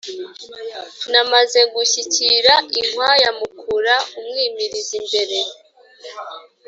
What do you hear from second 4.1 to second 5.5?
umwimilizi imbere,